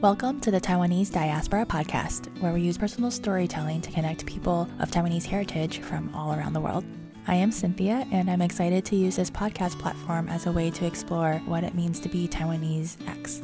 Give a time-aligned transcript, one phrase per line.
[0.00, 4.90] Welcome to the Taiwanese Diaspora Podcast, where we use personal storytelling to connect people of
[4.90, 6.84] Taiwanese heritage from all around the world.
[7.26, 10.86] I am Cynthia, and I'm excited to use this podcast platform as a way to
[10.86, 13.42] explore what it means to be Taiwanese X.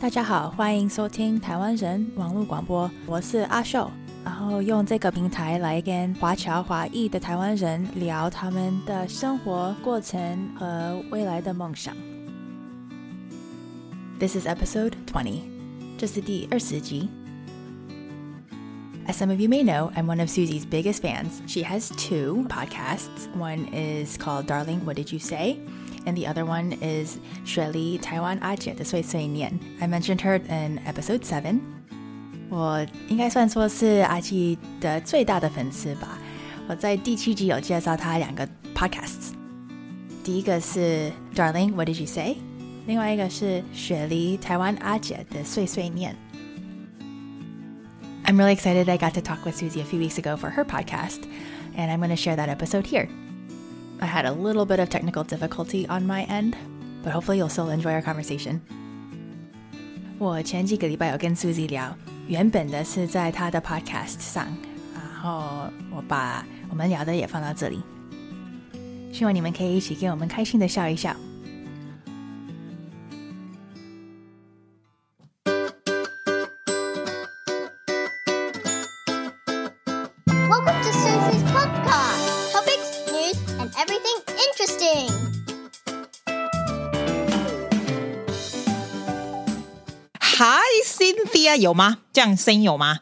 [0.00, 3.90] 大家好，欢迎收听台湾人网络广播，我是阿秀。
[4.24, 11.96] 然后用这个平台来跟华侨华裔的台湾人聊他们的生活过程和未来的梦想。
[14.22, 15.42] This is episode twenty，
[15.96, 17.08] 这是第二十集。
[19.06, 21.40] As some of you may know, I'm one of Susie's biggest fans.
[21.46, 23.28] She has two podcasts.
[23.38, 25.56] One is called Darling, What Did You Say?
[26.04, 29.52] And the other one is 雪梨台湾阿姐的碎碎念.
[29.80, 31.60] I mentioned her in episode 7.
[32.50, 36.18] 我应该算说是阿纪的最大的粉丝吧。
[36.68, 39.32] 我在第七集有介绍她两个 podcasts，
[40.22, 42.36] 第一个是 Darling What Did You Say，
[42.86, 46.16] 另外一个是雪梨台湾阿姐的碎碎念。
[48.24, 51.20] I'm really excited I got to talk with Susie a few weeks ago for her podcast,
[51.76, 53.08] and I'm going to share that episode here.
[54.00, 56.54] I had a little bit of technical difficulty on my end,
[57.02, 58.60] but hopefully you'll still enjoy our conversation.
[60.18, 64.46] 我前几个礼拜有跟 Susie 聊，原本的是在她的 podcast 上，
[64.94, 67.80] 然后我把我们聊的也放到这里，
[69.12, 71.16] 希望你们可以一起跟我们开心的笑一笑。
[91.57, 91.99] 有吗？
[92.11, 92.99] 这样声音有吗？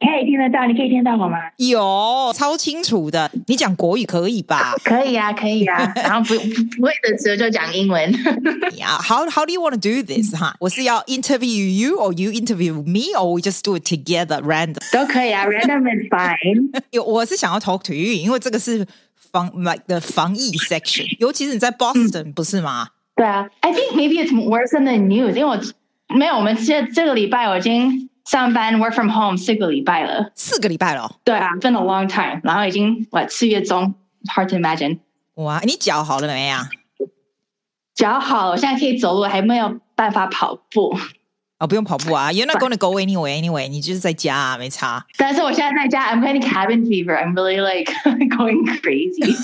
[0.00, 1.38] 可以听得到，你可以听到我吗？
[1.56, 3.30] 有，超清楚的。
[3.46, 4.74] 你讲国语可以吧？
[4.84, 5.90] 可以啊，可以啊。
[5.96, 8.12] 然后不不不会的时候就讲英文。
[8.76, 10.36] yeah, how how do you want to do this？
[10.36, 14.82] 哈，我是要 interview you or you interview me or we just do it together random？
[14.92, 16.82] 都可以啊，random is fine。
[16.90, 18.86] 有，我是想要 talk to you，因为这个是
[19.32, 22.88] 防 like 的防疫 section，尤其是你在 Boston、不是吗？
[23.16, 25.56] 对啊，I think maybe it's worse than the news，因为我
[26.08, 30.30] 没有，我们这这个礼拜我已经上班 work from home 四个礼拜了。
[30.34, 33.94] 四个礼拜了哦，对啊，been a long time，然后已经我四月中
[34.34, 34.98] ，hard to imagine。
[35.34, 36.68] 哇，你脚好了没啊？
[37.94, 40.96] 脚好了，我现在可以走路，还没有办法跑步。
[41.58, 45.04] 哦，不用跑步啊，You're not going to go anywhere anyway，你就是在家啊，没差。
[45.16, 47.92] 但是我现在在家，I'm getting cabin fever，I'm really like
[48.36, 49.34] going crazy。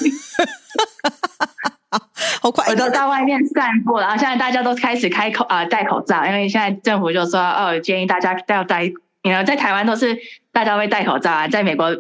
[2.43, 8.93] 好快，我都在外面散步，然后现在大家都开始开口啊、戴口罩，因为现在政府就说哦，建议大家都要戴。
[9.27, 10.19] You know，在台湾都是
[10.53, 11.91] 大家会戴口罩啊，在美国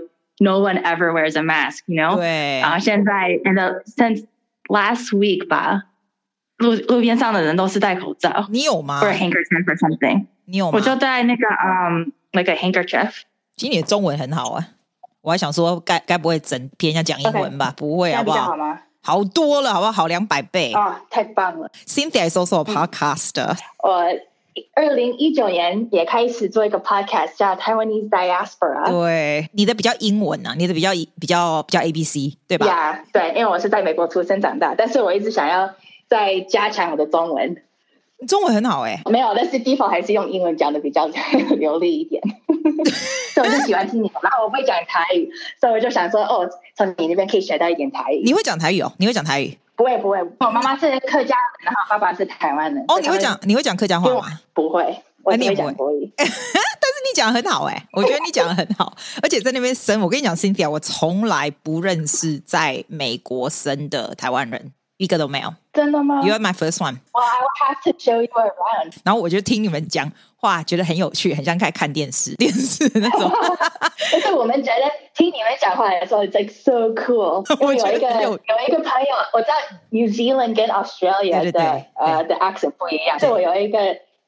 [0.40, 2.16] ，no one ever wears a mask，you know。
[2.16, 3.12] 对然后现在
[3.44, 4.26] ，and the, since
[4.68, 5.84] last week 吧，
[6.58, 10.26] 路路边上的人都是戴口罩你有吗？，or a handkerchief or something。
[10.44, 10.72] 你有吗？
[10.74, 13.22] 我就戴那个嗯、like a handkerchief。
[13.56, 14.66] 其实你的中文很好啊，
[15.22, 18.54] 我还想说该该不会整篇要讲英文吧不会好不好？
[18.54, 18.80] 吗？
[19.04, 19.92] 好多了，好不好？
[19.92, 20.72] 好两百倍。
[20.72, 24.02] 哦，太棒了！Cynthia is also a podcaster，、我
[24.74, 28.90] 二零一九年也开始做一个 podcast 叫 Taiwanese Diaspora。
[28.90, 35.70] 对，你的比较英文啊，你的比较比较比较 A B C，对吧呀对，因为我是在美国出生长大，但是我一直想要
[36.08, 37.62] 再加强我的中文。
[38.26, 41.06] 中文很好哎、没有，但是 default 还是用英文讲的比较
[41.58, 42.22] 流利一点。
[43.34, 45.28] 所以我就喜欢听你，然后我会讲台语，
[45.60, 48.22] 所以我就想说，哦，从你那边可以学到一点台语。
[48.24, 48.92] 你会讲台语哦？
[48.98, 52.84] 你会讲台语不会不会，我妈妈是客家人，然后爸爸是台湾人。
[52.88, 53.00] 哦？
[53.00, 54.40] 你会讲你会讲客家话吗？
[54.54, 56.10] 不会，我也不会讲国语。
[56.16, 56.32] 但是
[57.10, 64.72] 你讲得很好哎、我觉得你讲的很好， 而且在那边生，我跟你讲，Cynthia，我从来不认识在美国生的台湾人，
[65.04, 65.54] 一个都没有。
[65.72, 66.96] 真的吗 You are my first one。
[67.12, 68.94] ？Well, I will have to show you around.
[69.04, 73.30] 然后我就听你们讲话，觉得很有趣，很像在看电视，电视那种。
[74.12, 74.82] 但是我们觉得
[75.14, 77.44] 听你们讲话的时候，it's like so cool。
[77.60, 79.54] 因为有一个我觉得有有一个朋友，我知道
[79.90, 83.18] New Zealand 跟 Australia 的对对对呃的 accent 不一样。
[83.18, 83.78] 所以我有一个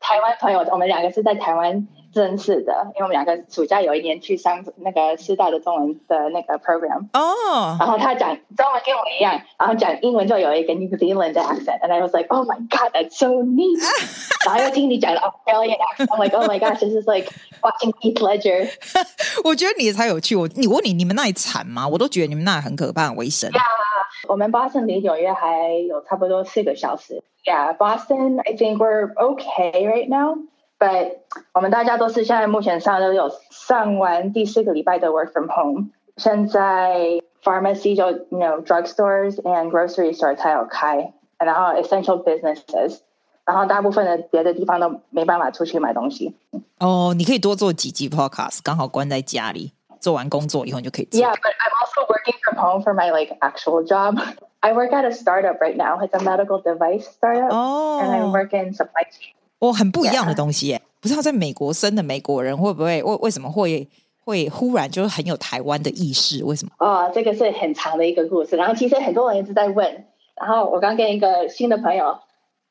[0.00, 1.86] 台湾朋友，我们两个是在台湾
[2.20, 7.08] 认识的，因为我们两个暑假有一年去上那个师大的中文的那个 program。
[7.12, 13.80] 哦，然后他讲中文跟我一样，然后讲英文就有一个 New Zealand 的 accent，and I was like, oh my god, that's so neat。
[14.46, 17.30] 然后又听你讲的 Australian accent，I'm like, oh my gosh, this is like
[17.60, 18.68] watching Heath Ledger。
[19.44, 20.36] 我觉得你才有趣。
[20.36, 21.86] 我你问你，你们那里惨吗？
[21.86, 23.50] 我都觉得你们那里很可怕，很危险。
[23.50, 23.60] Yeah，
[24.28, 27.22] 我们 Boston 离纽约还有差不多四个小时。
[27.44, 30.38] Yeah, Boston, I think we're okay right now.
[30.79, 31.17] But
[31.53, 35.89] 我们大家都是现在目前上都有上完第四个礼拜的 work from home。
[36.17, 42.99] 现在 pharmacy 就 you know drugstores and grocery stores 才有开，然后 essential businesses
[43.45, 46.35] 然后大部分的别的地方都没办法出去买东西。
[46.79, 51.21] 哦，你可以多做几集 podcast，刚好关在家里，做完工作以后你就可以做。
[51.21, 54.19] Yeah, but I'm also working from home for my like actual job.
[54.61, 55.99] I work at a startup right now.
[55.99, 59.33] It's a medical device startup, and I 哦， work in supply chain.
[59.58, 60.82] 哦，很不一样的东西耶！
[61.00, 63.88] 不知道在美国生的美国人会不会为为什么会
[64.24, 66.42] 会忽然就是很有台湾的意识？
[66.44, 66.72] 为什么？
[66.78, 68.56] 哦，这个是很长的一个故事。
[68.56, 70.04] 然后其实很多人一直在问。
[70.38, 72.18] 然后我刚跟一个新的朋友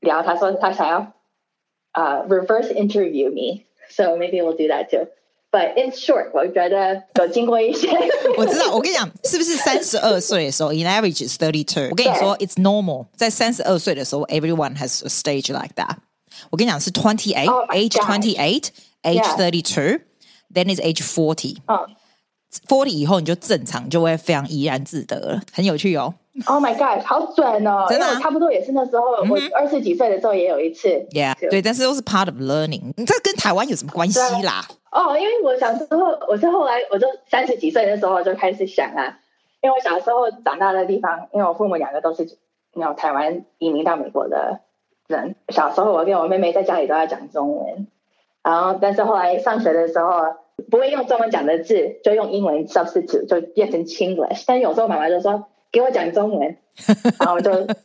[0.02, 1.14] 聊，他说他想要
[1.94, 5.08] 呃 reverse interview me, so maybe we'll do that too.
[5.52, 7.88] But in short，我觉得有经过一些
[8.38, 11.88] 我知道， 我跟你讲，是不是三十二岁的时候，in average is thirty two？
[11.90, 15.96] 我跟你说，it's normal，在三十二岁的时候，everyone has a stage like that。
[16.50, 18.06] 我跟你讲是 twenty eight Oh my age gosh.
[18.06, 18.70] twenty eight
[19.04, 19.36] age Yeah.
[19.38, 20.00] thirty two
[20.54, 21.80] then is age forty 嗯
[22.68, 26.14] forty 以后你就正常就会非常怡然自得了，很有趣哦。
[26.46, 27.86] ，Oh my God，好准哦！
[27.90, 30.88] 真的差不多也是那时候，我二十几岁的时候也有一次。
[31.12, 32.94] Yeah，对，但是都是 part of learning。
[33.06, 34.66] 这跟台湾有什么关系啦？
[34.92, 35.98] 哦，因为我小时候，
[36.30, 39.20] 我是后来我就三十几岁的时候就开始想啊，
[39.62, 42.38] 因为我小时候长大的地方，因为我父母两个都是
[42.74, 44.62] 那种台湾移民到美国的
[45.08, 45.36] 人。
[45.50, 47.88] 小时候我跟我妹妹在家里都要讲中文，
[48.44, 50.36] 然后但是后来上学的时候
[50.70, 54.44] 不会用中文讲的字，就用英文 substitute 就变成 Chinglish。
[54.48, 56.58] 但有时候妈妈就说给我讲中文，
[57.20, 57.52] 然后我就。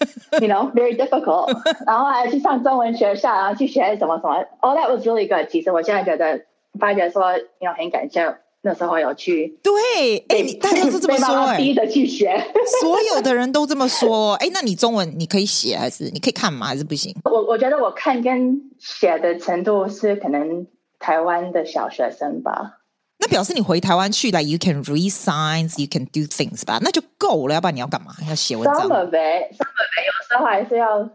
[0.40, 1.52] you know, very difficult.
[1.84, 4.46] 然后还去上中文学校，然后去学什么什么。
[4.60, 5.50] Oh, that was really good.
[5.50, 6.42] 其实我现在觉得，
[6.78, 12.34] 发觉说，你有很感谢那时候有去对，哎，你大家都这么 说哎、妈逼着去学。
[12.80, 14.34] 所有的人都这么说。
[14.34, 16.66] 哎，那你中文你可以写还是你可以看吗？
[16.66, 17.14] 还是不行？
[17.24, 20.66] 我我觉得我看跟写的程度是可能
[20.98, 22.76] 台湾的小学生吧。
[23.22, 27.54] 那表示你回台湾去了，you can read signs, you can do things 吧，那就够了。
[27.54, 28.14] 要不然你要干嘛？
[28.28, 31.06] 要写文 Some 章？of it, some of it，有时候还是要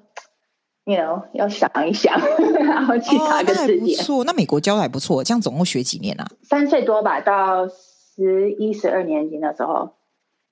[0.85, 2.17] ，you know，要想一想，
[2.53, 3.97] 然后去哦查，个那还字典。
[3.97, 4.23] 不错。
[4.23, 6.25] 那美国教的还不错，这样总共学几年啊？
[6.43, 9.95] 三岁多吧，到十一、十二年级的时候，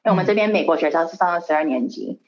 [0.03, 2.19] 因为我们这边美国学校是上到十二年级，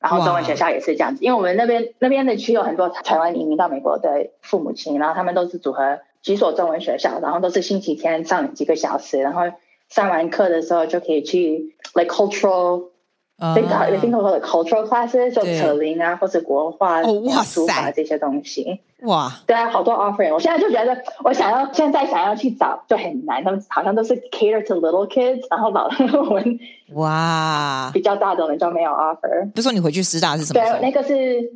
[0.00, 1.24] 然后中文学校也是这样子。
[1.24, 9.42] 因为我们那边那边的区有很多台湾移民到美国的父母亲，然后他们都是组合几所中文学校，然后都是星期天上几个小时，然后
[9.88, 12.93] 上完课的时候就可以去 like cultural。
[13.38, 18.80] 啊这个 I think called cultural classes，就扯铃啊，或者国画、哦哇书法塞这些东西。
[19.02, 20.32] 哇，对啊，好多 offering。
[20.32, 25.88] 我现在就觉得，我想要现在想要去找就很难，他们好像都是 cater to little kids，然后老
[26.28, 26.58] 我们
[26.94, 27.90] 哇！
[27.92, 29.52] 比较大的人就没有 offer。
[29.52, 31.52] 就说你回去师大是什么对？，那个是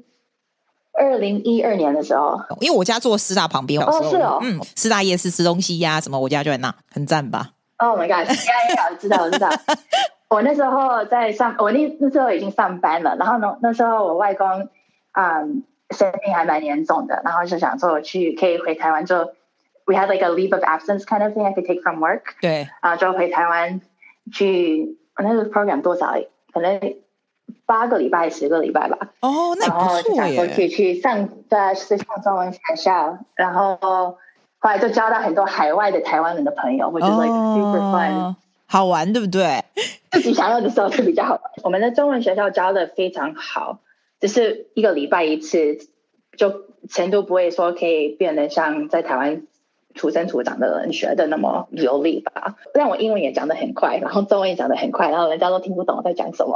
[0.92, 2.38] 二零一二年的时候。
[2.60, 8.28] 因为我家住师大旁边，哦是哦嗯，师大夜市吃东西呀、什么，我家就在那，很赞吧？Oh my god！
[8.28, 9.48] 呀呀，我知道，我知道。
[10.28, 14.68] 我那时候在上，我那那时候已经上班了，然后呢，那时候我外公
[15.12, 19.16] 嗯生病还蛮严重的，然后就想说我去可以回台湾就
[19.86, 22.22] ，we had like a leave of absence kind of thing I could take from work。
[22.42, 23.80] 对，然后就回台湾
[24.30, 26.14] 去，那个 program 多少？
[26.52, 26.78] 可能
[27.64, 28.98] 八个礼拜、十个礼拜吧。
[29.20, 30.68] 哦，那然后就想说去耶。
[30.68, 34.18] 去上，对啊，是上中文学校，然后后
[34.62, 38.36] 来就交到很多海外的台湾人的朋友，我觉得 like super fun。
[38.68, 39.64] 哦，好玩，对不对？
[40.12, 41.42] 自己想要的时候就比较好玩。
[41.64, 43.80] 我们的中文学校教的非常好，
[44.20, 45.78] 只是一个礼拜一次，
[46.36, 49.42] 就程度不会说可以变得像在台湾
[49.94, 52.56] 土生土长的人学的那么流利吧。
[52.74, 56.54] 但我英文也讲得很快，然后中文也讲得很快，然后人家都听不懂我在讲什么，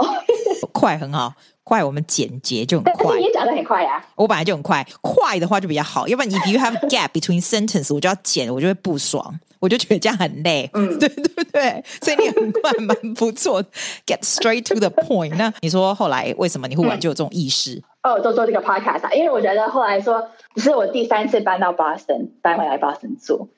[0.72, 3.24] 快很好，快我们简洁就很快你。
[3.24, 4.06] 也讲得很快啊。
[4.16, 10.98] 我本来就很快，快的话就比较好，要不然 if you have a gap between sentence，我就要剪，我就会不爽，我就觉得这样很累，嗯。
[11.00, 13.62] 对对对，所以你很快，蛮不错
[14.04, 15.36] ，get straight to the point。
[15.36, 17.80] 那你说后来为什么你忽然就有这种意识？
[18.02, 23.48] 哦，就做这个 podcast 啊，因为我觉得后来说，只是我第三次搬到 Boston，搬回来 Boston 住，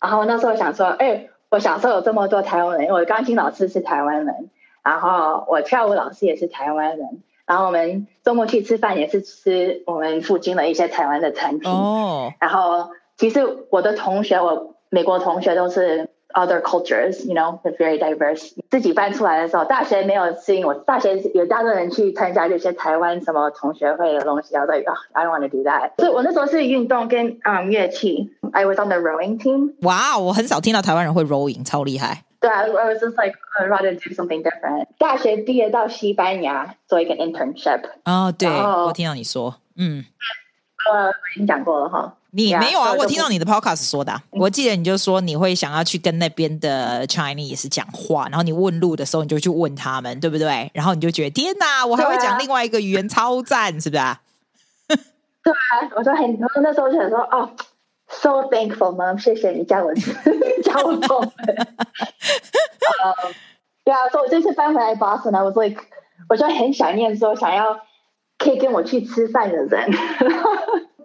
[0.00, 4.50] 然后那时候想说，哎，我小时候有这么多台湾人，我的钢琴老师是台湾人，
[4.82, 18.53] 然后我跳舞老师也是台湾人，然后我们周末去吃饭也是吃我们附近的一些台湾的餐厅，哦，然后其实我的同学，我美国同学都是 other cultures，you know，they're very diverse。
[18.69, 25.91] 自己搬出来的时候，大学没有适应我，大学有大多人去参加这些台湾什么同学会的东西，我说啊，I don't want to do that。
[25.97, 29.73] 所以我那时候是运动跟嗯乐器，I was on the rowing team。
[29.81, 32.23] 哇，我很少听到台湾人会 rowing，超厉害。
[32.39, 34.85] 对啊，I was just like I'd rather do something different。
[34.99, 40.05] 大学毕业到西班牙做一个 internship，哦，对，然后我听到你说，嗯，
[40.90, 42.12] 呃，我已经讲过了哈。
[42.34, 42.94] 你没有啊？
[42.94, 50.70] 我听到你的 podcast 说的啊、我记得你就说你会想要去跟那边的 Chinese 讲话，然后你问路的时候你就去问他们，对不对？
[50.72, 54.22] 然后你就觉得天哪，我还会讲另外一个语言，超赞，是不是啊？
[55.44, 57.50] 对啊，我说很，我那时候就想说，哦
[58.08, 59.92] ，so thankful mom，谢谢你叫我
[60.64, 61.20] 叫我做。
[61.20, 61.28] 呃，
[63.84, 65.76] 对啊，所以我这次搬回来 Boston 呢，我所以
[66.28, 67.78] 我就很想念说想要
[68.42, 69.90] 可以跟我去吃饭的人。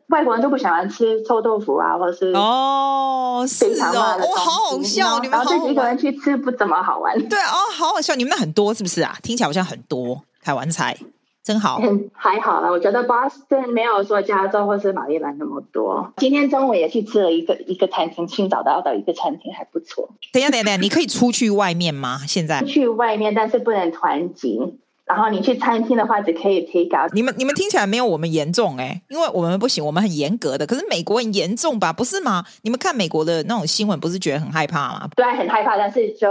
[0.08, 7.13] 外国人都不喜欢吃臭豆腐啊，或者是哦，是非常辣哦，的哇，好好笑，你们然后好好自己一个人去吃不怎么好玩。
[7.27, 9.17] 对哦，好好笑，你们那很多是不是啊？
[9.22, 10.98] 听起来好像很多台湾菜，
[11.44, 11.82] 真好。
[11.84, 16.13] 嗯，还好啦，我觉得 Boston 没有说加州或是马里兰那么多。
[16.15, 20.08] 今天中午也去吃了一个一个餐厅，青岛的的一个餐厅还不错。
[20.32, 22.22] 等一下，等一下，等一下，你可以出去外面吗？
[22.25, 24.79] 现在去外面，但是不能团集。
[25.08, 27.12] 然后你去餐厅的话，只可以 take out。
[27.14, 30.68] 你们你们听起来没有我们严重哎、因为我们不行，我们很严格的。
[30.68, 31.94] 可是美国很严重吧？
[31.94, 32.44] 不是吗？
[32.64, 35.08] 你们看美国的那种新闻，不是觉得很害怕吗？
[35.16, 36.28] 虽然很害怕，但是就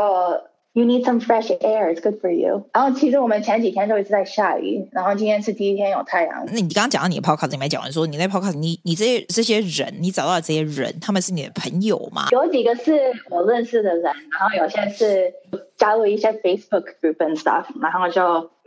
[0.75, 2.69] you need some fresh air, it's good for you。
[2.73, 6.45] 然后其实我们前几天都一直在下雨，然后今天是第一天有太阳。
[6.47, 12.27] 那你刚刚讲到你的 podcast 里面讲完说，你在 podcast 你你这些这些人，你找到的这些人，他们是你的朋友吗？
[12.31, 15.33] 有几个是我认识的人，然后有些是
[15.75, 18.21] 加入一些 Facebook group and stuff，然后就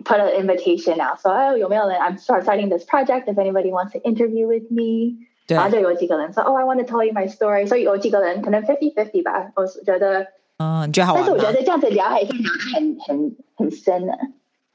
[0.04, 4.71] put an invitation out，说哎有没有人 I'm start starting this project if anybody wants to interview with
[4.71, 10.26] me，对然后就有几个人说哦 I want to tell you my story，所以有几个人可能 fifty fifty 吧，我是觉得，
[10.60, 11.28] 嗯，你觉得好玩吗？
[11.30, 14.13] 但是我觉得这样子聊还是聊很很很深的。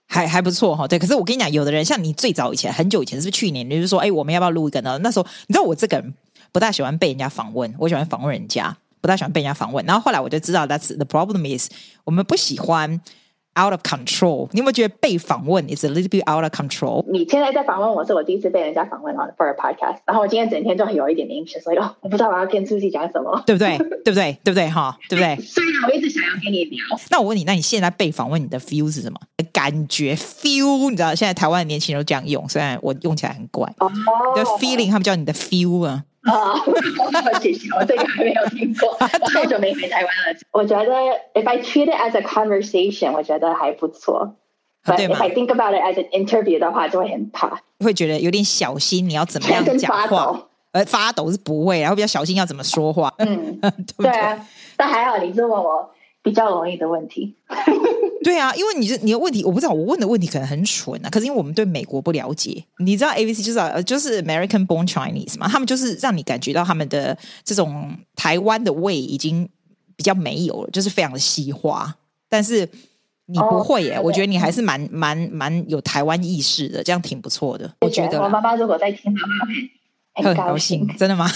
[0.07, 0.99] 还还不错哈，对。
[0.99, 4.99] 可是我跟你讲，有的人像你最早以前，很久以前，是不是去年你就说，哎，我们要不要录一个呢？
[5.03, 6.14] 那时候你知道我这个人
[6.53, 9.85] 不大喜欢被人家访问，我喜欢访问人家，不大喜欢被人家访问。
[9.85, 11.69] 然后后来我就知道，that's the problem is
[12.05, 13.00] 我们不喜欢
[13.61, 14.49] out of control。
[14.52, 17.04] 你有没有觉得被访问 is a little bit out of control？
[17.11, 23.42] 你现在在访问我，是我第一次被人家访问 on for a podcast，然后我今天整天就有一点 anxious，所以哦，我不知道我要跟 Susie 讲什么。
[23.46, 23.76] 对不对？
[23.78, 24.38] 对不对？
[24.44, 24.68] 对不对？
[24.68, 25.37] 哈，对不对？
[25.44, 26.78] 虽然我一直想要跟你聊，
[27.11, 29.18] 那我问你，那你现在被访问，你的 feel 是什么？
[29.52, 33.73] 感觉 feel，你知道现在台湾的年轻人都这样用，虽然我用起来很怪。
[33.78, 36.02] the feeling，他们叫你的 feel 啊。
[36.33, 36.54] 啊，
[37.40, 40.38] 谢谢，我这个还没有听过， 我太久没回台湾了。
[40.52, 40.90] 我觉得
[41.35, 44.37] if I treat it as a conversation，我觉得还不错。
[44.85, 50.49] 对 if I think about it as an interview 的话，就会很怕，会觉得有点小心，你要怎么样跟讲话发抖。
[50.73, 54.11] 呃，发抖是不会，然后比较小心要怎么说话，嗯， 对对？
[54.11, 55.88] 对啊，但还好你是问我
[56.25, 57.37] 比较容易的问题。
[58.25, 69.49] 对啊，因为你是你的问题，我不知道我问的问题可能很蠢啊，可是因为我们对美国不了解，你知道 A B C 就是呃就是 American born Chinese 嘛，他们就是让你感觉到他们的这种台湾的味已经
[69.95, 71.95] 比较没有了，就是非常的西化，
[72.28, 72.69] 但是。
[73.26, 77.75] 你不会耶哦我觉得你还是蛮蛮蛮有台湾意识的，这样挺不错的。
[77.81, 79.21] 我觉得我妈妈如果在听的
[80.14, 81.26] 话，会很很高兴。，真的吗？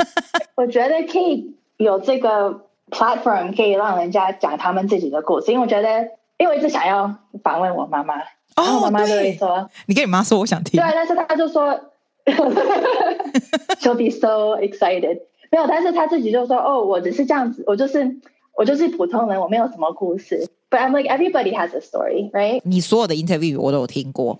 [0.56, 6.02] 我觉得可以有这个 platform 可以让人家讲他们自己的故事，因为我觉得，
[6.38, 8.16] 因为我一直想要访问我妈妈，
[8.56, 10.90] 然后我妈妈就会说，你跟你妈说，我想听对，。
[10.92, 11.72] 但是她就说，
[13.80, 15.20] she'll be so excited，
[15.50, 18.16] 没有，但是她自己就说，哦，我只是这样子，我就是
[18.54, 22.60] 我就是普通人，我没有什么故事，but I'm like everybody has a story，right？
[22.64, 24.38] 你所有的 interview 我都有听过。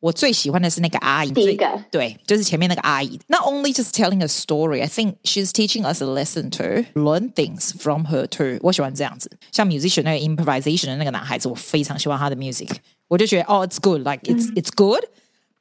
[0.00, 3.18] 我最喜欢的是那个阿姨，第一个最对，就是前面那个阿姨。
[3.28, 7.72] Not only just telling a story, I think she's teaching us a lesson to learn things
[7.78, 8.58] from her too.
[8.62, 12.68] 我喜欢这样子，像 musician 那个 improvisation 的那个男孩子，我非常喜欢他的 music，
[13.08, 15.02] 我就觉得哦、oh,，it's good, like it's、it's good。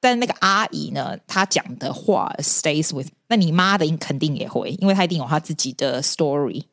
[0.01, 6.63] 但那个阿姨呢，她讲的话 stays with，那你妈的肯定也会，因为她一定有她自己的 story。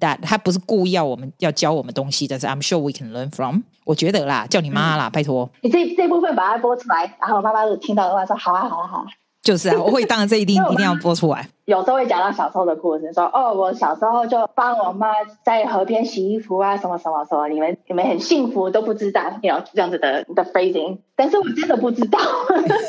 [0.00, 3.62] That 他不是故意要我们要教我们东西，但是 I'm sure we can learn from。
[3.84, 5.50] 我觉得啦，叫你妈啦，拜托。
[5.62, 9.06] 你这这部分把它播出来，然后我妈妈如果听到的话说，好啊好啊好啊。
[9.42, 11.48] 就是啊， 我会当然这一定一定要播出来。
[11.64, 15.08] 有时候会讲到小时候的故事，说哦，我小时候就帮我妈
[15.44, 22.18] 在河边洗衣服啊，什么什么什么，你们你们很幸福都不知道，有这样子的的 phrasing，但是我真的不知道，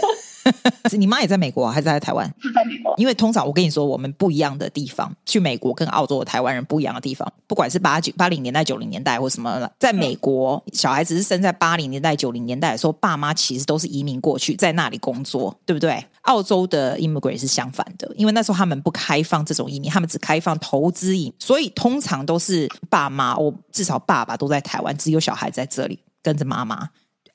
[0.98, 2.28] 你妈也在美国、啊、还是在台湾？
[2.42, 2.94] 是在美国。
[2.98, 16.04] 因为通常我跟你说，我们不一样的地方，去美国跟澳洲的台湾人不一样的地方，不管是八九八零年代、九零年代或什么，在美国小孩子是生在八零年代、九零年代的时候，爸妈其实都是移民过去，在那里工作，对不对？
[16.24, 26.90] 澳洲的 immigrant 是相反的，因为那时候他们不开放这种移民，他们只开放投资移民，所以通常都是爸妈，我至少爸爸都在台湾，只有小孩在这里跟着妈妈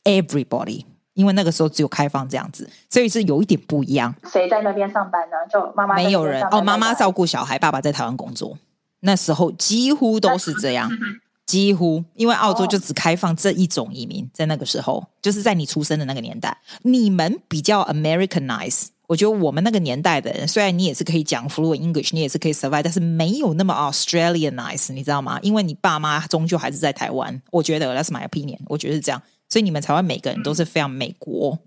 [0.04, 0.84] ，everybody。
[1.14, 4.14] 因为那个时候只有开放这样子，所以是有一点不一样。
[4.30, 5.36] 谁在那边上班呢？
[5.52, 8.56] 就妈妈没有人哦，妈妈照顾小孩，爸爸在台湾工作。
[9.00, 10.88] 那时候几乎都是这样，
[11.48, 18.88] 几乎因为澳洲就只开放这一种移民，在那个时候，就是在你出生的那个年代，你们比较 Americanize。
[19.06, 25.40] 我觉得我们那个年代的人，虽然你也是可以讲 fluent English，你也是可以 survive，但是没有那么 Australianize，你知道吗？
[25.40, 27.40] 因为你爸妈终究还是在台湾。
[27.50, 31.58] 我觉得 that's my opinion，我觉得是这样，所以你们台湾每个人都是非常美国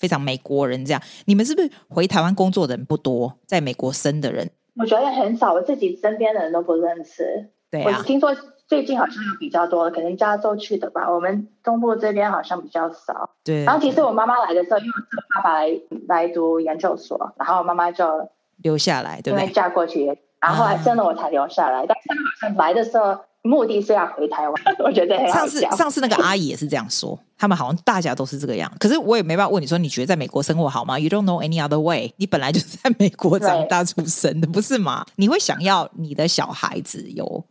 [0.00, 1.00] 非常美国人这样。
[1.26, 3.38] 你们是不是回台湾工作的人不多？
[3.46, 7.50] 在美国生的人，我觉得很少，我自己身边的人都不认识。
[7.70, 8.34] 对啊，我听说
[8.70, 11.10] 最近好像有比较多，可能加州去的吧。
[11.10, 13.30] 我们东部这边好像比较少。
[13.42, 13.64] 对。
[13.64, 18.28] 然后其实我妈妈来的时候，因为我爸爸来来读研究所，然后我妈妈就
[18.62, 19.48] 留下来，对不对？
[19.48, 21.84] 嫁过去，然后还真的我才留下来。
[21.84, 23.18] 但是好像来的时候。
[23.42, 28.70] 目的是要回台湾， 我觉得上次上次那个阿姨也是这样说，他们好像大家都是这个样。
[28.78, 32.12] 可是我也没办法问你说，你觉得在美国生活好吗？You don't know any other way。
[32.18, 35.06] 你本来就是在美国长大出生的，不是吗？
[35.16, 37.42] 你会想要你的小孩子有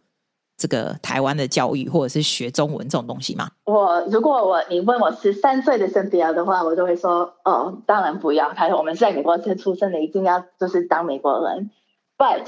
[0.59, 3.49] 这个台湾的教育，或者是学中文这种东西吗？
[3.63, 8.53] 我如果我你问我十三岁的圣比亚的话，我就会说哦，当然不要。
[8.53, 11.71] 他说我们是在美国生出生的，一定要就是当美国人。
[12.17, 12.45] But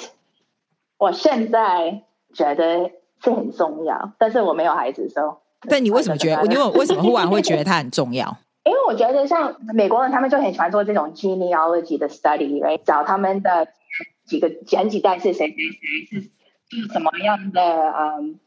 [0.98, 2.04] 我现在
[2.34, 2.92] 觉得。
[3.24, 5.70] 这很重要，但是我没有孩子，所以。
[5.70, 6.42] 但你为什么觉得？
[6.48, 8.36] 你为为什么忽然会觉得它很重要？
[8.66, 13.68] 因为我觉得像美国人，他们就很喜欢做这种 genealogy 的 study，找他们的
[14.26, 16.32] 几个前几代是谁谁谁是是
[16.93, 18.41] 什么样的，嗯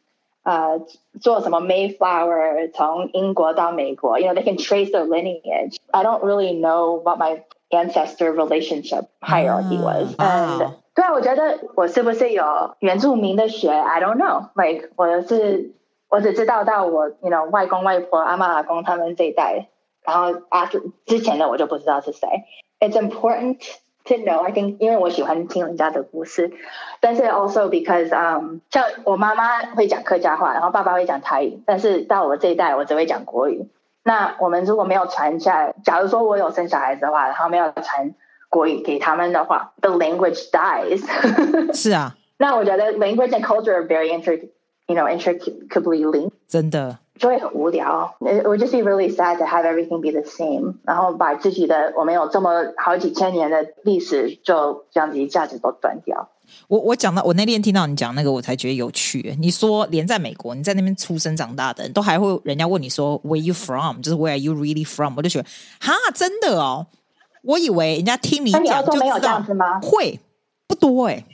[0.43, 0.81] 呃，
[1.21, 5.77] 做什么 Mayflower 从英国到美国，you know they can trace their lineage.
[5.91, 13.69] I don't really know what my ancestor relationship hierarchy was, and 对啊，我觉得我是不是有原住民的血？
[13.69, 14.49] I don't know.
[14.55, 15.75] Like 我是
[16.09, 19.69] 我只知道到我，you know，外公外婆、阿妈阿公他们这一代，
[20.03, 22.27] 然后 after 之前的我就不知道是谁。
[22.79, 23.59] It's important
[24.04, 24.40] to know.
[24.40, 26.52] I think 因为我喜欢听人家的故事，
[27.00, 33.68] 但是 also because um 像我妈妈会讲客家话，然后爸爸会讲台语，但是到我这一代我只会讲国语。
[34.02, 38.14] 那我们如果没有传下，假如说我有生小孩子的话，然后没有传。
[38.50, 41.04] 国语给他们的话，the language dies。
[41.74, 44.48] 是啊，那我觉得 language and culture are very intric,
[44.86, 46.30] you know, intricately linked。
[46.46, 48.16] 真的就会很无聊。
[48.20, 56.28] It would just be really sad to have everything be the same，然后把自己的我们有这么好几千年的历史，就这样子一下子都断掉。
[56.68, 59.34] 我我讲到我那天听到你讲那个，我才觉得有趣。
[59.40, 64.00] 你说连在美国，你在那边出生长大的人都还会人家问你说 Where you from？
[64.02, 65.14] 就是 Where are you really from？
[65.16, 65.48] 我就觉得
[65.80, 66.86] 哈，真的哦。
[67.42, 69.42] 我以为人家听你讲就知道，
[69.82, 70.20] 会
[70.66, 71.24] 不多哎，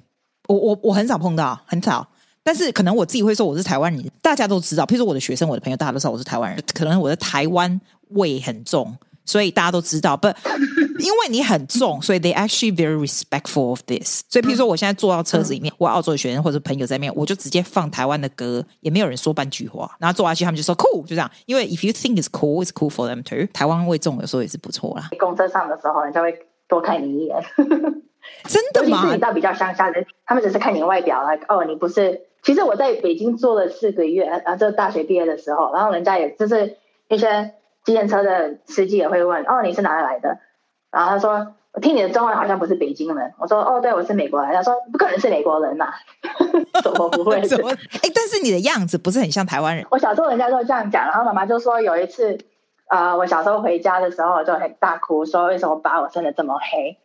[0.49, 2.07] 我我我很少碰到，很少。
[2.51, 4.85] 但是可能我自己会说我是台湾人，大家都知道。
[4.85, 6.61] 譬如说我的学生、我的朋友，大家都知道我是台湾人。
[6.75, 8.93] 可能我的台湾味很重。
[9.25, 10.27] 所以大家都知道，不，
[10.99, 14.23] 因为你很重，所以 they actually very respectful of this。
[14.29, 19.89] 所以，譬如说，我现在坐到车子里面，我澳洲的学生或者朋友在面，我就直接放台湾的歌，也没有人说半句话。
[20.01, 21.31] 然后坐下去，他们就说 cool，就这样。
[21.47, 23.47] 因为 if you think it's cool, it's cool for them too。
[23.53, 25.11] 台湾味重，有时候也是不错啦。
[25.21, 26.37] 公车上的时候，人家会
[26.67, 27.41] 多看你一眼。
[28.49, 29.13] 真的吗？
[29.15, 32.21] 你到比较乡下的，他们只是看你外表，like 哦，你不是。
[32.43, 36.77] 其实我在北京做了四个月，然后就大学毕业的时候，然后人家也就是
[37.09, 37.55] 一些。
[37.83, 40.39] 机电车的司机也会问：“哦，你是哪里来的？”
[40.93, 45.87] 然后他说：“我听你的中文好像不是北京人。”我说：“哦，对，我是美国人。”他说：“不可能是美国人呐，
[46.85, 47.41] 怎么不会？
[47.49, 47.71] 怎么？
[47.71, 49.87] 哎，但是你的样子不是很像台湾人。
[49.91, 52.37] 我小时候人家都这样讲，然后妈妈就说有一次，
[52.87, 56.99] 啊，我小时候回家的时候就很大哭，说为什么把我生的这么黑。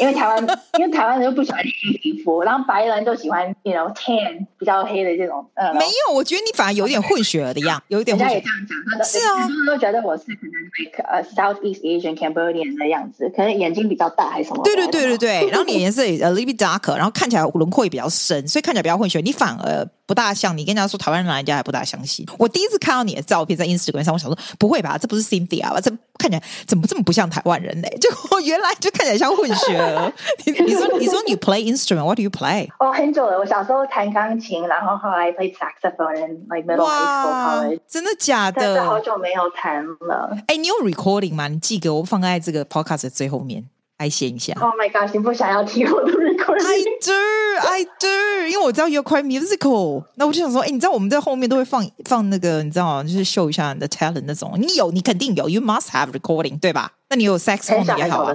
[0.00, 0.38] 因为台湾，
[0.78, 5.44] 因为台湾人就不喜欢黑皮肤，然后白人就喜欢，you know tan 比较黑的这种。
[5.54, 8.16] 呃，没有，我觉得你反而有点混血儿的样，有一点。
[8.16, 14.62] 人家也这样讲，他的是啊，很多人都觉得我是可能 like 呃 Southeast Asian Cambodian 的样子，可能眼睛比较大还是什么。
[14.62, 19.20] 对对对对对，然后你颜色也 a little bit darker，然后看起来轮廓也比较深，所以看起来比较混血。
[19.20, 19.88] 你反而。
[20.06, 22.26] 不大像你跟人家说台湾人来家还不大相信。
[22.38, 25.80] 我第一次看到你的照片在 Instagram 上，我想说不会吧，这不是 Cynthia 吧？
[25.80, 27.88] 这看起来怎么这么不像台湾人呢？
[27.98, 30.13] 就我原来就看起来像混血 儿。
[30.45, 32.67] 你你说你说你 play instrument，what do you play？
[32.79, 33.37] 哦，很久了。
[33.37, 37.79] 我小时候弹钢琴，然后后来 play saxophone，like middle high school college。
[37.87, 38.61] 真的假的？
[38.61, 40.37] 但是好久没有弹了。
[40.47, 41.47] 哎，你有 recording 吗？
[41.47, 43.65] 你寄给我，放在这个 podcast 的最后面。
[43.99, 44.53] 来写一下。
[44.61, 45.13] Oh my god！
[45.13, 50.05] 你不想要听我的 recording？I do，I do，因为我知道 you're quite musical。
[50.15, 53.03] 那我就想说，哎，你知道我们在后面都会放放那个，你知道吗？
[53.03, 54.53] 就是秀一下你的 talent 那种。
[54.55, 55.49] 你有，你肯定有。
[55.49, 56.93] You must have recording，对吧？
[57.09, 58.33] 那你有 saxophone 也好啊。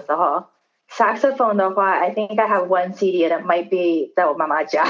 [0.90, 4.85] saxophone 的话，I think I have one CD that might be 在我妈妈家。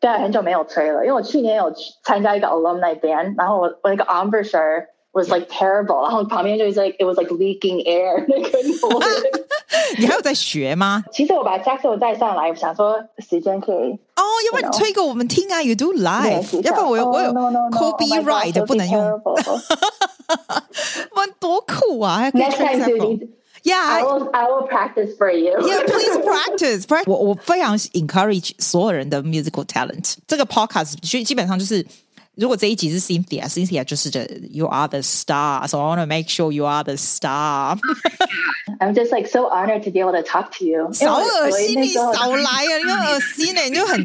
[0.00, 8.58] 对，很久没有吹了，因为我去年有参加一个 alumni band，然后我我那个 embouchure was like terrible，然后旁边就是 like it was like leaking air 那个
[9.98, 11.02] 你还有在学吗？
[11.10, 13.92] 其实我把 saxophone 带上来，想说时间可以。
[14.16, 15.62] 哦，要不然你吹给我们听啊？
[15.62, 16.60] You do live？
[16.62, 17.30] 要不然我有我有
[17.70, 19.22] copyright 不能用。
[21.14, 22.18] 哇，多酷啊！
[22.18, 22.42] 还可以
[23.62, 24.30] Yeah, I will.
[24.34, 25.52] I will practice for you.
[25.66, 26.84] Yeah, please practice.
[27.06, 30.16] 我我非常 encourage 所有人的 musical talent。
[30.26, 31.86] 这个 podcast 基基本上就是
[32.34, 36.96] 如果这一集是 Cynthia，Cynthia 就是这 You are the star，so I want to make sure you are the
[36.96, 37.78] star。
[38.80, 40.92] I'm just like so honored to be able to talk to you.
[40.92, 42.78] 少恶心，你因为我少来啊！
[42.84, 44.04] 你很恶心呢、你就很，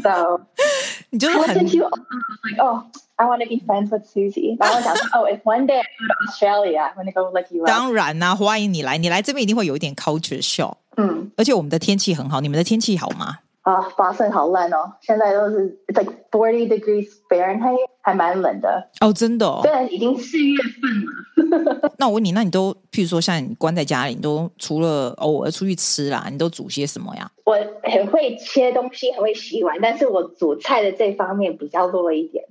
[0.00, 0.40] So
[1.10, 1.84] 你就是 I 很 listened to you.
[1.84, 2.00] I was
[2.44, 2.80] like, oh,
[3.19, 4.55] I want to be friends with Susie.
[4.57, 7.67] 然后我想说 oh, if one day I go to Australia, I'm gonna go look you up.
[7.67, 10.75] 当然啦、欢迎你来，你来这边一定会有一点 culture shock。
[10.95, 13.39] 嗯，而且我们的天气很好，你们的天气好吗？
[13.63, 18.89] 啊，巴塞好烂哦，现在都是 it's like forty degrees Fahrenheit，还蛮冷的。
[19.01, 19.89] 哦，真的哦对。
[19.89, 27.29] 已经四月份了， 那我问你，那你都譬如说像你关在家里，你都除了偶尔出去吃啦，你都煮些什么呀？
[27.43, 32.45] 我很会切东西，很会洗碗，但是我煮菜的这方面比较弱一点。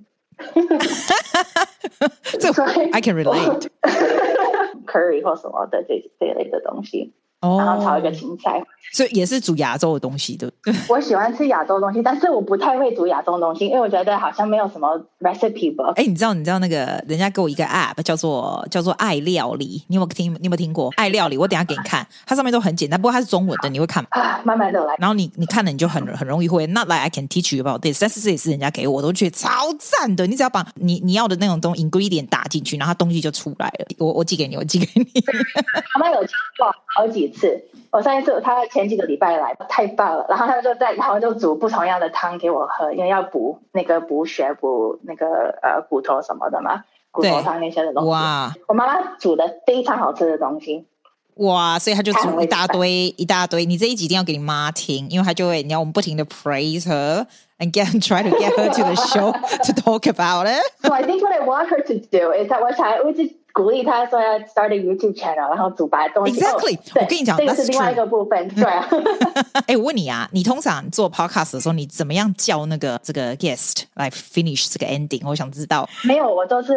[2.39, 3.69] 这所以 I can relate。
[4.87, 8.63] curry 或什么的这这一类的东西，哦然后炒一个青菜。
[8.93, 10.75] 所以也是煮亚洲的东西，对不对？
[10.89, 14.89] 我喜欢吃亚洲东西，但是我不太会煮亚洲东西，因为我觉得好像没有什么
[15.21, 15.75] recipe。
[15.95, 20.33] 哎，你知道你知道那个人家给我一个 app 叫做叫做爱料理，你有没有听？
[20.35, 21.37] 你有没有听过爱料理？
[21.37, 24.09] 我等下给你看，它上面都很简单，不过它是中文的，你会看吗？
[24.13, 24.95] 啊，慢慢的来。
[24.99, 29.49] 然后你你看了你就很很容易会，Not like I can teach you about this，但是这也是人家给我，我都觉得超
[29.79, 30.27] 赞的。
[30.27, 33.87] 你只要把你你要的那种东 ingredient 打进去，然后它东西就出来了。
[33.99, 35.05] 我我寄给你，我寄给你。
[35.93, 37.65] 他们有教过好几次。
[37.91, 40.27] 我上一次他前几个礼拜来，太棒了。
[40.29, 45.27] 然后他就在，然后就煮不同样的汤给我喝，因为要补那个补血、补那个
[45.63, 48.11] 呃骨头什么的嘛，骨头对汤那些的东西。
[48.11, 50.87] 哇我妈妈煮的非常好吃的东西。
[51.37, 53.65] 哇，所以他就煮一大堆一大堆。
[53.65, 57.25] 你这一集一定要给你妈听，因为她就会，你要我们不停的 praise her
[57.61, 60.61] and get try to get her to the show to talk about it。
[60.83, 66.41] So I think what I want her to do is that 我想我一直鼓励他说要 start a YouTube channel，然后煮白东西。
[66.41, 68.49] Exactly，我跟你讲这个是另外一个部分。
[68.55, 68.89] 对啊。
[69.67, 75.27] 哎，我问你啊，你通常做 podcast 的时候，你怎么样叫那个这个 guest 来 finish 这个 ending？
[75.29, 75.89] 我想知道。
[76.05, 76.73] 没有，我都是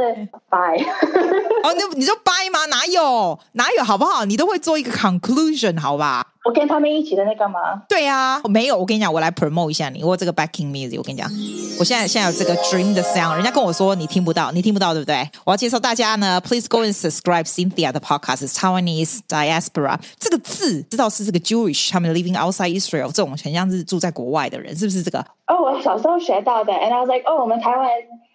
[0.50, 0.84] bye。
[1.64, 2.66] 哦，那你就 bye 吗？
[2.72, 4.26] 哪有哪有，好不好？
[4.26, 6.26] 你都会做一个 conclusion，好吧？
[6.44, 7.84] 我跟他们一起的那个嘛？
[7.88, 11.30] 对啊，没有，我跟你讲，我来 promote 一下你，我这个 backing music，我跟你讲，
[11.78, 15.30] 我现在现在有这个 dream 的 sound，人家跟我说你听不到，你听不到，对不对？
[15.46, 25.20] 我要介绍大家呢，please go and subscribe Cynthia 的 podcast，is Taiwanese diaspora 这个字知道是这个 Jewish，他们 living outside Israel 这种很像是住在国外的人，是不是这个？
[25.46, 27.88] 哦，我小时候学到的，and I was like，哦，我们台湾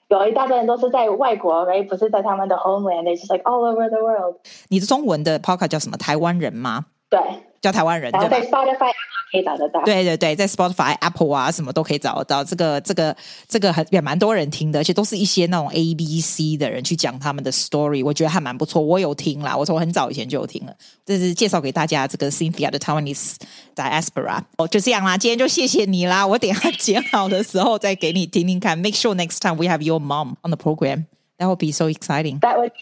[0.09, 1.89] 有一大堆人都是在外国，right？
[1.89, 4.37] 不是在他们的 homeland，they just like all over the world。
[4.69, 5.97] 你的中文的 podcast 叫什么？
[5.97, 6.85] 台湾人吗？
[7.09, 7.21] 对，
[7.61, 8.91] 叫台湾人然对吧后在？Spotify
[9.31, 9.81] 可以找得到。
[9.85, 12.43] 对对对，在 Spotify、Apple 啊什么都可以找得到。
[12.43, 13.17] 这个这个
[13.47, 18.83] 这个很也蛮多人听的，而且都是一些那种 A B C 的人去讲他们的 story，我觉得还蛮不错。
[18.83, 20.75] 我有听啦，我从很早以前就有听了。
[21.05, 23.37] 这是介绍给大家这个 Cynthia 的 Taiwanese
[23.77, 24.41] diaspora。
[24.57, 26.27] 哦，就这样啦，今天就谢谢你啦。
[26.27, 28.77] 我等下剪好的时候再给你听听看。
[28.77, 31.05] Make sure next time we have your mom on the program.
[31.39, 32.41] That would be so exciting.
[32.41, 32.73] That would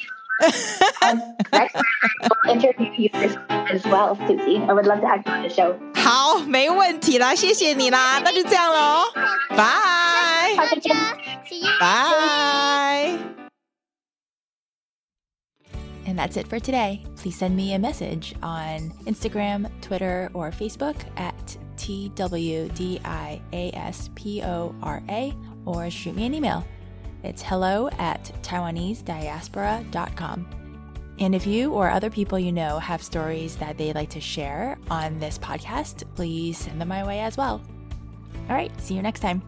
[1.01, 1.83] um, next time
[2.23, 4.57] I'll interview you as well, Susie.
[4.57, 5.75] I would love to have you on the show.
[5.95, 9.11] 好，没问题啦，谢谢你啦，那就这样喽，
[9.49, 11.17] 拜 Gotcha.
[11.47, 11.71] See you.
[11.79, 13.17] 拜。
[16.07, 17.03] And that's it for today.
[17.17, 23.11] Please send me a message on Instagram, Twitter, or Facebook at TWDIASPORA
[25.65, 26.63] or shoot me an email.
[27.24, 30.46] it's hello at TaiwaneseDiaspora.com.
[31.18, 34.76] And if you or other people you know have stories that they'd like to share
[34.90, 37.62] on this podcast, please send them my way as well.
[38.50, 39.42] All right, see you next time.